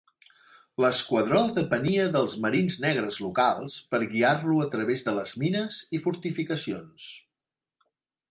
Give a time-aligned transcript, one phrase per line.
[0.83, 7.09] L'esquadró depenia dels marins negres locals per guiar-lo a través de les mines i fortificacions.